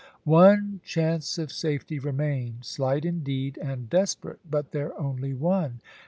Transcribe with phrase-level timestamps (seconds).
[0.23, 5.79] One chance of safety remained, slight indeed and desperate, but their only one.